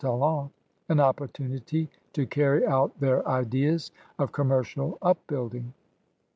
[0.03, 0.49] Talon,
[0.89, 5.75] an opportunity to carry out their ideas of commercial upbuilding.